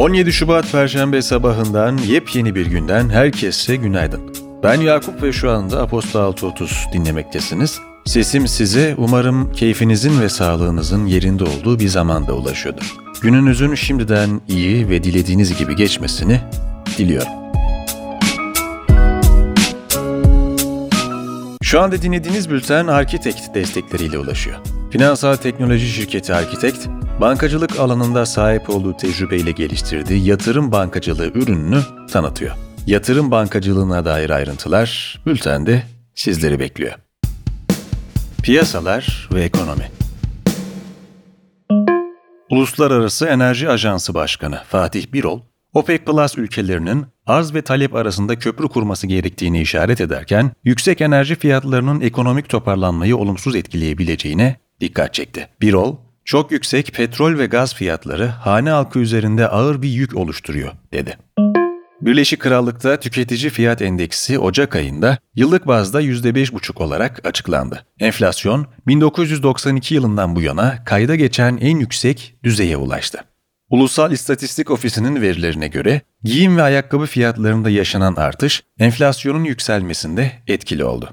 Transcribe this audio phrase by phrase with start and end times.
[0.00, 4.20] 17 Şubat Perşembe sabahından yepyeni bir günden herkese günaydın.
[4.62, 7.78] Ben Yakup ve şu anda Aposta 630 dinlemektesiniz.
[8.04, 12.96] Sesim size umarım keyfinizin ve sağlığınızın yerinde olduğu bir zamanda ulaşıyordur.
[13.22, 16.40] Gününüzün şimdiden iyi ve dilediğiniz gibi geçmesini
[16.98, 17.32] diliyorum.
[21.62, 24.56] Şu anda dinlediğiniz bülten Arkitekt destekleriyle ulaşıyor.
[24.90, 26.86] Finansal teknoloji şirketi Arkitekt,
[27.20, 31.80] bankacılık alanında sahip olduğu tecrübeyle geliştirdiği yatırım bankacılığı ürününü
[32.12, 32.56] tanıtıyor.
[32.86, 35.82] Yatırım bankacılığına dair ayrıntılar bültende
[36.14, 36.92] sizleri bekliyor.
[38.42, 39.90] Piyasalar ve ekonomi
[42.50, 45.40] Uluslararası Enerji Ajansı Başkanı Fatih Birol,
[45.74, 52.00] OPEC Plus ülkelerinin arz ve talep arasında köprü kurması gerektiğini işaret ederken, yüksek enerji fiyatlarının
[52.00, 55.48] ekonomik toparlanmayı olumsuz etkileyebileceğine dikkat çekti.
[55.60, 55.96] Birol,
[56.30, 61.18] çok yüksek petrol ve gaz fiyatları hane halkı üzerinde ağır bir yük oluşturuyor, dedi.
[62.00, 67.86] Birleşik Krallık'ta tüketici fiyat endeksi Ocak ayında yıllık bazda %5,5 olarak açıklandı.
[68.00, 73.24] Enflasyon 1992 yılından bu yana kayda geçen en yüksek düzeye ulaştı.
[73.70, 81.10] Ulusal İstatistik Ofisi'nin verilerine göre giyim ve ayakkabı fiyatlarında yaşanan artış enflasyonun yükselmesinde etkili oldu.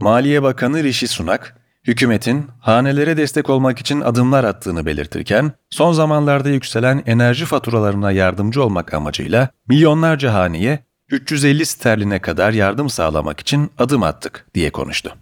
[0.00, 7.02] Maliye Bakanı Rishi Sunak, hükümetin hanelere destek olmak için adımlar attığını belirtirken, son zamanlarda yükselen
[7.06, 10.78] enerji faturalarına yardımcı olmak amacıyla milyonlarca haneye
[11.10, 15.12] 350 sterline kadar yardım sağlamak için adım attık diye konuştu.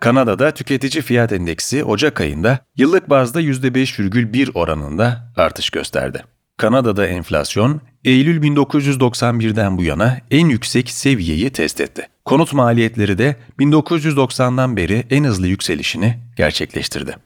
[0.00, 6.24] Kanada'da tüketici fiyat endeksi Ocak ayında yıllık bazda %5,1 oranında artış gösterdi.
[6.56, 12.06] Kanada'da enflasyon Eylül 1991'den bu yana en yüksek seviyeyi test etti.
[12.24, 17.16] Konut maliyetleri de 1990'dan beri en hızlı yükselişini gerçekleştirdi.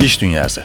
[0.00, 0.64] İş Dünyası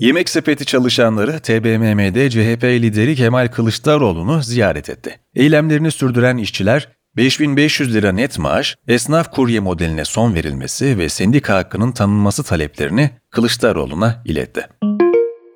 [0.00, 5.20] Yemek sepeti çalışanları TBMM'de CHP lideri Kemal Kılıçdaroğlu'nu ziyaret etti.
[5.34, 11.92] Eylemlerini sürdüren işçiler 5500 lira net maaş, esnaf kurye modeline son verilmesi ve sendika hakkının
[11.92, 14.68] tanınması taleplerini Kılıçdaroğlu'na iletti.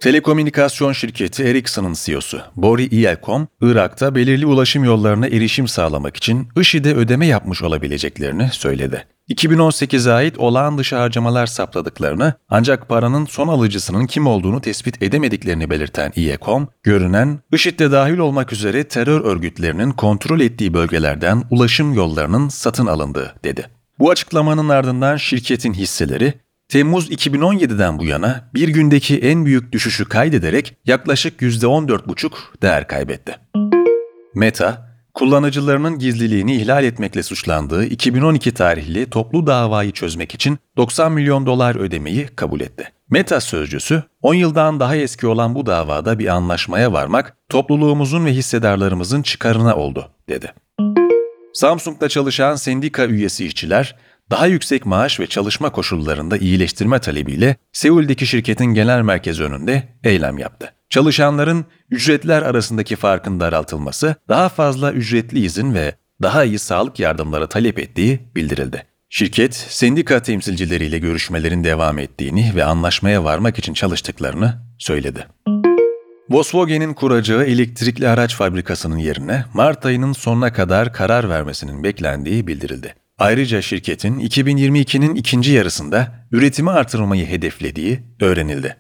[0.05, 7.27] Telekomünikasyon şirketi Ericsson'ın CEO'su Bori Ielkom, Irak'ta belirli ulaşım yollarına erişim sağlamak için IŞİD'e ödeme
[7.27, 9.07] yapmış olabileceklerini söyledi.
[9.29, 16.13] 2018'e ait olağan dışı harcamalar sapladıklarını ancak paranın son alıcısının kim olduğunu tespit edemediklerini belirten
[16.17, 23.35] İECOM, görünen IŞİD'de dahil olmak üzere terör örgütlerinin kontrol ettiği bölgelerden ulaşım yollarının satın alındığı
[23.45, 23.67] dedi.
[23.99, 26.35] Bu açıklamanın ardından şirketin hisseleri
[26.75, 33.37] Temmuz 2017'den bu yana bir gündeki en büyük düşüşü kaydederek yaklaşık %14,5 değer kaybetti.
[34.35, 41.77] Meta, kullanıcılarının gizliliğini ihlal etmekle suçlandığı 2012 tarihli toplu davayı çözmek için 90 milyon dolar
[41.77, 42.93] ödemeyi kabul etti.
[43.11, 49.23] Meta sözcüsü, 10 yıldan daha eski olan bu davada bir anlaşmaya varmak topluluğumuzun ve hissedarlarımızın
[49.23, 50.53] çıkarına oldu, dedi.
[51.53, 53.97] Samsung'da çalışan sendika üyesi işçiler,
[54.31, 60.73] daha yüksek maaş ve çalışma koşullarında iyileştirme talebiyle Seul'deki şirketin genel merkezi önünde eylem yaptı.
[60.91, 67.79] Çalışanların ücretler arasındaki farkın daraltılması, daha fazla ücretli izin ve daha iyi sağlık yardımları talep
[67.79, 68.87] ettiği bildirildi.
[69.09, 75.27] Şirket, sendika temsilcileriyle görüşmelerin devam ettiğini ve anlaşmaya varmak için çalıştıklarını söyledi.
[76.31, 82.95] Volkswagen'in kuracağı elektrikli araç fabrikasının yerine Mart ayının sonuna kadar karar vermesinin beklendiği bildirildi.
[83.19, 88.77] Ayrıca şirketin 2022'nin ikinci yarısında üretimi artırmayı hedeflediği öğrenildi.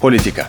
[0.00, 0.48] Politika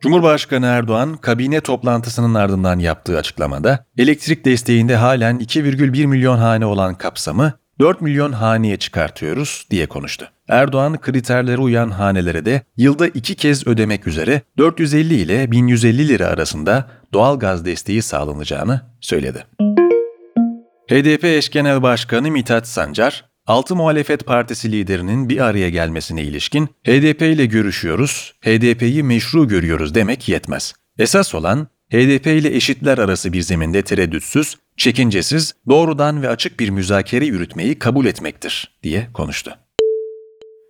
[0.00, 7.52] Cumhurbaşkanı Erdoğan, kabine toplantısının ardından yaptığı açıklamada, elektrik desteğinde halen 2,1 milyon hane olan kapsamı
[7.82, 10.28] 4 milyon haneye çıkartıyoruz diye konuştu.
[10.48, 16.90] Erdoğan kriterlere uyan hanelere de yılda iki kez ödemek üzere 450 ile 1150 lira arasında
[17.12, 19.46] doğal gaz desteği sağlanacağını söyledi.
[20.90, 27.22] HDP eş genel başkanı Mithat Sancar, Altı Muhalefet Partisi liderinin bir araya gelmesine ilişkin HDP
[27.22, 30.74] ile görüşüyoruz, HDP'yi meşru görüyoruz demek yetmez.
[30.98, 37.24] Esas olan HDP ile eşitler arası bir zeminde tereddütsüz, çekincesiz, doğrudan ve açık bir müzakere
[37.24, 39.58] yürütmeyi kabul etmektir, diye konuştu.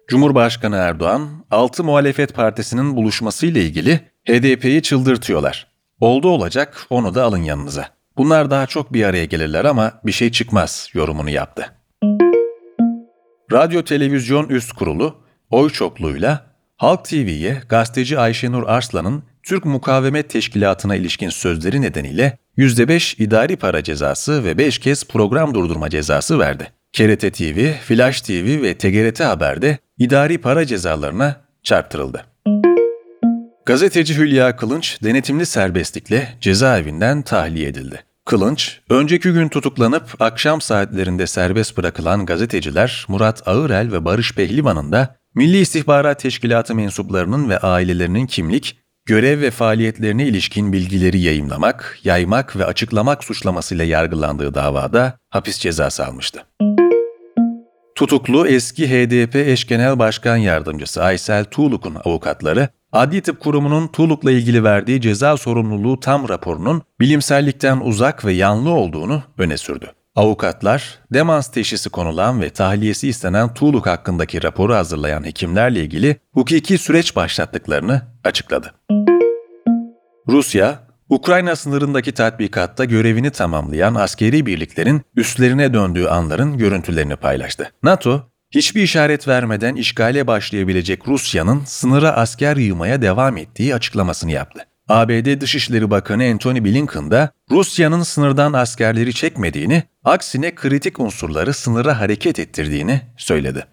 [0.08, 5.66] Cumhurbaşkanı Erdoğan, altı muhalefet partisinin buluşmasıyla ilgili HDP'yi çıldırtıyorlar.
[6.00, 7.88] Oldu olacak, onu da alın yanınıza.
[8.16, 11.66] Bunlar daha çok bir araya gelirler ama bir şey çıkmaz yorumunu yaptı.
[13.52, 15.16] Radyo Televizyon Üst Kurulu,
[15.50, 16.46] oy çokluğuyla
[16.76, 24.44] Halk TV'ye gazeteci Ayşenur Arslan'ın Türk Mukavemet Teşkilatı'na ilişkin sözleri nedeniyle %5 idari para cezası
[24.44, 26.68] ve 5 kez program durdurma cezası verdi.
[26.92, 32.24] KRT TV, Flash TV ve TGRT Haber'de idari para cezalarına çarptırıldı.
[33.66, 38.04] Gazeteci Hülya Kılınç denetimli serbestlikle cezaevinden tahliye edildi.
[38.24, 45.16] Kılınç, önceki gün tutuklanıp akşam saatlerinde serbest bırakılan gazeteciler Murat Ağırel ve Barış Pehlivan'ın da
[45.34, 52.64] Milli İstihbarat Teşkilatı mensuplarının ve ailelerinin kimlik, görev ve faaliyetlerine ilişkin bilgileri yayımlamak, yaymak ve
[52.64, 56.44] açıklamak suçlamasıyla yargılandığı davada hapis cezası almıştı.
[57.94, 64.64] Tutuklu eski HDP eş genel başkan yardımcısı Aysel Tuğluk'un avukatları, Adli Tıp Kurumu'nun Tuğluk'la ilgili
[64.64, 69.92] verdiği ceza sorumluluğu tam raporunun bilimsellikten uzak ve yanlı olduğunu öne sürdü.
[70.16, 77.16] Avukatlar, demans teşhisi konulan ve tahliyesi istenen Tuğluk hakkındaki raporu hazırlayan hekimlerle ilgili hukuki süreç
[77.16, 78.74] başlattıklarını açıkladı.
[80.28, 80.78] Rusya,
[81.08, 87.72] Ukrayna sınırındaki tatbikatta görevini tamamlayan askeri birliklerin üstlerine döndüğü anların görüntülerini paylaştı.
[87.82, 94.66] NATO, hiçbir işaret vermeden işgale başlayabilecek Rusya'nın sınıra asker yığmaya devam ettiği açıklamasını yaptı.
[94.92, 102.38] ABD Dışişleri Bakanı Antony Blinken da Rusya'nın sınırdan askerleri çekmediğini, aksine kritik unsurları sınıra hareket
[102.38, 103.66] ettirdiğini söyledi.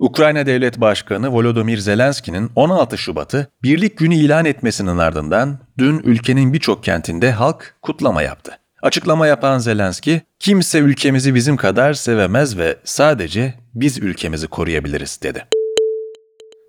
[0.00, 6.84] Ukrayna Devlet Başkanı Volodymyr Zelenski'nin 16 Şubat'ı Birlik Günü ilan etmesinin ardından dün ülkenin birçok
[6.84, 8.58] kentinde halk kutlama yaptı.
[8.82, 15.46] Açıklama yapan Zelenski, kimse ülkemizi bizim kadar sevemez ve sadece biz ülkemizi koruyabiliriz dedi.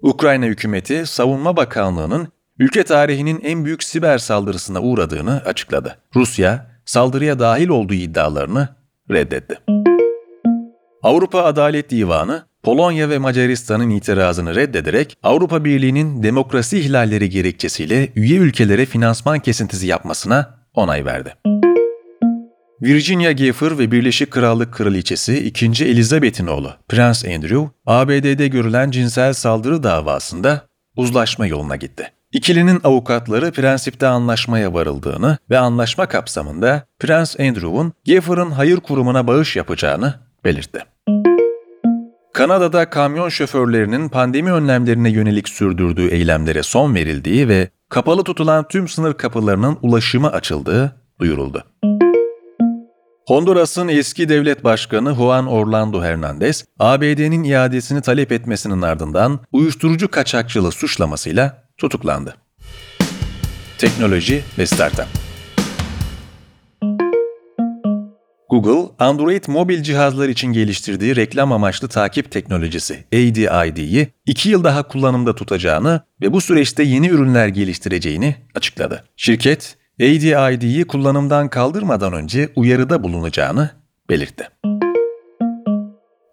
[0.03, 2.27] Ukrayna hükümeti Savunma Bakanlığı'nın
[2.59, 5.97] ülke tarihinin en büyük siber saldırısına uğradığını açıkladı.
[6.15, 8.67] Rusya, saldırıya dahil olduğu iddialarını
[9.11, 9.59] reddetti.
[11.03, 18.85] Avrupa Adalet Divanı, Polonya ve Macaristan'ın itirazını reddederek Avrupa Birliği'nin demokrasi ihlalleri gerekçesiyle üye ülkelere
[18.85, 21.35] finansman kesintisi yapmasına onay verdi.
[22.81, 25.65] Virginia Gifford ve Birleşik Krallık Kraliçesi 2.
[25.65, 32.11] Elizabeth'in oğlu Prince Andrew, ABD'de görülen cinsel saldırı davasında uzlaşma yoluna gitti.
[32.33, 40.13] İkilinin avukatları prensipte anlaşmaya varıldığını ve anlaşma kapsamında Prince Andrew'un Gifford'ın hayır kurumuna bağış yapacağını
[40.45, 40.79] belirtti.
[42.33, 49.13] Kanada'da kamyon şoförlerinin pandemi önlemlerine yönelik sürdürdüğü eylemlere son verildiği ve kapalı tutulan tüm sınır
[49.13, 51.63] kapılarının ulaşıma açıldığı duyuruldu.
[53.27, 61.62] Honduras'ın eski devlet başkanı Juan Orlando Hernandez, ABD'nin iadesini talep etmesinin ardından uyuşturucu kaçakçılığı suçlamasıyla
[61.77, 62.35] tutuklandı.
[63.77, 65.23] Teknoloji ve Startup
[68.49, 75.35] Google, Android mobil cihazlar için geliştirdiği reklam amaçlı takip teknolojisi ADID'yi 2 yıl daha kullanımda
[75.35, 79.03] tutacağını ve bu süreçte yeni ürünler geliştireceğini açıkladı.
[79.15, 83.69] Şirket, ADID'yi kullanımdan kaldırmadan önce uyarıda bulunacağını
[84.09, 84.47] belirtti.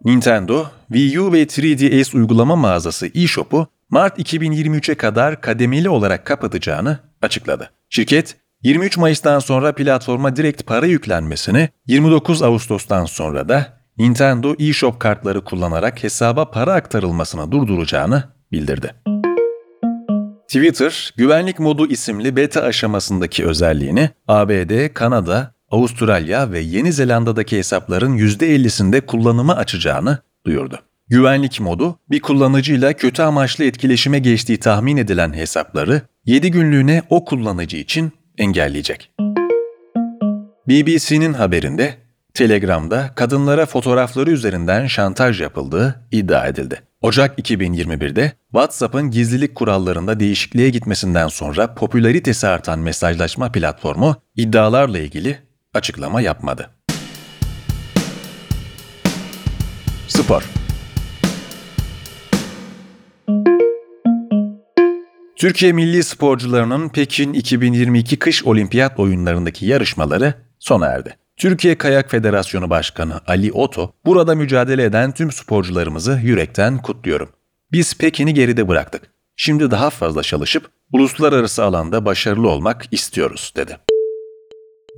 [0.05, 7.71] Nintendo, Wii U ve 3DS uygulama mağazası eShop'u Mart 2023'e kadar kademeli olarak kapatacağını açıkladı.
[7.89, 15.43] Şirket, 23 Mayıs'tan sonra platforma direkt para yüklenmesini, 29 Ağustos'tan sonra da Nintendo eShop kartları
[15.43, 18.95] kullanarak hesaba para aktarılmasına durduracağını bildirdi.
[20.47, 29.05] Twitter, güvenlik modu isimli beta aşamasındaki özelliğini ABD, Kanada, Avustralya ve Yeni Zelanda'daki hesapların %50'sinde
[29.05, 30.79] kullanıma açacağını duyurdu.
[31.11, 37.77] Güvenlik modu, bir kullanıcıyla kötü amaçlı etkileşime geçtiği tahmin edilen hesapları 7 günlüğüne o kullanıcı
[37.77, 39.11] için engelleyecek.
[40.67, 41.93] BBC'nin haberinde
[42.33, 46.81] Telegram'da kadınlara fotoğrafları üzerinden şantaj yapıldığı iddia edildi.
[47.01, 55.37] Ocak 2021'de WhatsApp'ın gizlilik kurallarında değişikliğe gitmesinden sonra popülaritesi artan mesajlaşma platformu iddialarla ilgili
[55.73, 56.69] açıklama yapmadı.
[60.07, 60.60] Spor
[65.41, 71.17] Türkiye milli sporcularının Pekin 2022 kış olimpiyat oyunlarındaki yarışmaları sona erdi.
[71.37, 77.29] Türkiye Kayak Federasyonu Başkanı Ali Oto, burada mücadele eden tüm sporcularımızı yürekten kutluyorum.
[77.71, 79.11] Biz Pekin'i geride bıraktık.
[79.35, 83.77] Şimdi daha fazla çalışıp uluslararası alanda başarılı olmak istiyoruz, dedi.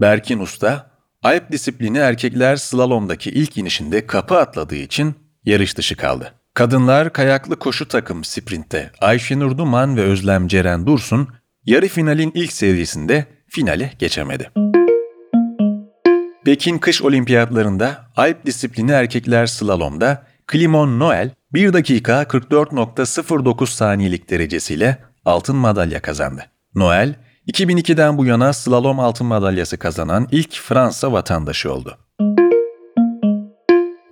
[0.02, 6.34] Berkin Usta, Alp disiplini erkekler slalomdaki ilk inişinde kapı atladığı için yarış dışı kaldı.
[6.54, 11.28] Kadınlar kayaklı koşu takım sprintte Ayşenur Duman ve Özlem Ceren Dursun
[11.66, 14.52] yarı finalin ilk serisinde finale geçemedi.
[16.46, 25.56] Pekin Kış Olimpiyatlarında Alp disiplini erkekler slalomda Klimon Noel 1 dakika 44.09 saniyelik derecesiyle altın
[25.56, 26.46] madalya kazandı.
[26.76, 27.16] Noel,
[27.48, 31.98] 2002'den bu yana slalom altın madalyası kazanan ilk Fransa vatandaşı oldu.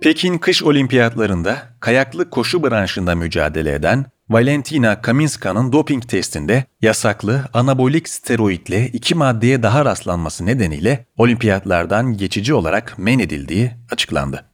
[0.02, 8.88] Pekin kış olimpiyatlarında kayaklı koşu branşında mücadele eden Valentina Kaminska'nın doping testinde yasaklı anabolik steroidle
[8.88, 14.44] iki maddeye daha rastlanması nedeniyle olimpiyatlardan geçici olarak men edildiği açıklandı.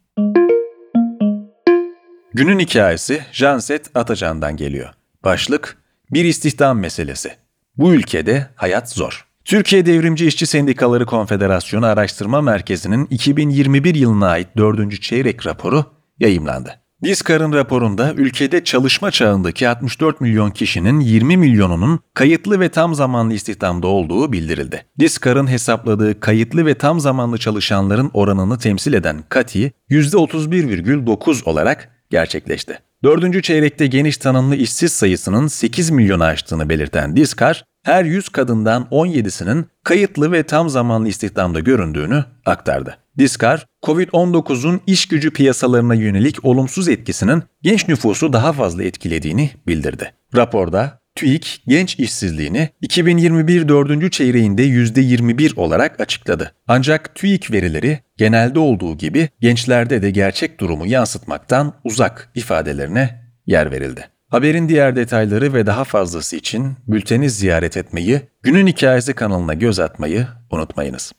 [2.34, 4.94] Günün hikayesi Janset Atacan'dan geliyor.
[5.24, 5.78] Başlık,
[6.10, 7.32] bir istihdam meselesi.
[7.76, 9.27] Bu ülkede hayat zor.
[9.48, 15.02] Türkiye Devrimci İşçi Sendikaları Konfederasyonu Araştırma Merkezi'nin 2021 yılına ait 4.
[15.02, 15.84] çeyrek raporu
[16.18, 16.80] yayımlandı.
[17.04, 23.86] Diskar'ın raporunda ülkede çalışma çağındaki 64 milyon kişinin 20 milyonunun kayıtlı ve tam zamanlı istihdamda
[23.86, 24.84] olduğu bildirildi.
[24.98, 32.78] Diskar'ın hesapladığı kayıtlı ve tam zamanlı çalışanların oranını temsil eden KATİ %31,9 olarak gerçekleşti.
[33.04, 39.66] Dördüncü çeyrekte geniş tanımlı işsiz sayısının 8 milyonu aştığını belirten Diskar, her 100 kadından 17'sinin
[39.84, 42.98] kayıtlı ve tam zamanlı istihdamda göründüğünü aktardı.
[43.18, 50.12] Diskar, COVID-19'un iş gücü piyasalarına yönelik olumsuz etkisinin genç nüfusu daha fazla etkilediğini bildirdi.
[50.36, 54.12] Raporda TÜİK genç işsizliğini 2021 4.
[54.12, 56.54] çeyreğinde %21 olarak açıkladı.
[56.68, 64.08] Ancak TÜİK verileri genelde olduğu gibi gençlerde de gerçek durumu yansıtmaktan uzak ifadelerine yer verildi.
[64.28, 70.26] Haberin diğer detayları ve daha fazlası için bülteni ziyaret etmeyi, Günün Hikayesi kanalına göz atmayı
[70.50, 71.12] unutmayınız.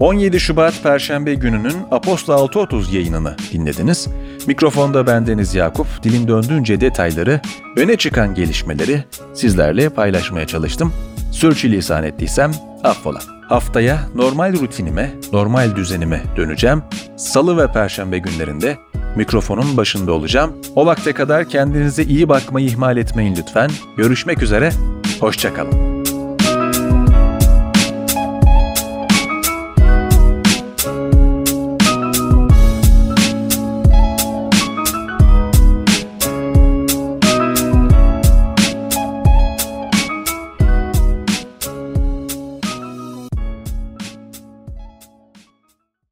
[0.00, 4.08] 17 Şubat Perşembe gününün Aposta 6.30 yayınını dinlediniz.
[4.46, 7.40] Mikrofonda bendeniz Yakup, dilim döndüğünce detayları,
[7.76, 9.04] öne çıkan gelişmeleri
[9.34, 10.92] sizlerle paylaşmaya çalıştım.
[11.30, 12.50] Sürçülisan ettiysem
[12.84, 13.18] affola.
[13.48, 16.82] Haftaya normal rutinime, normal düzenime döneceğim.
[17.16, 18.76] Salı ve Perşembe günlerinde
[19.16, 20.52] mikrofonun başında olacağım.
[20.76, 23.70] O vakte kadar kendinize iyi bakmayı ihmal etmeyin lütfen.
[23.96, 24.72] Görüşmek üzere,
[25.20, 25.89] hoşçakalın.